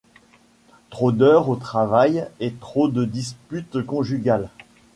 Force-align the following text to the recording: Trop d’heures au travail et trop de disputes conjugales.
Trop 0.89 1.11
d’heures 1.11 1.47
au 1.47 1.55
travail 1.55 2.25
et 2.39 2.53
trop 2.55 2.87
de 2.87 3.05
disputes 3.05 3.85
conjugales. 3.85 4.49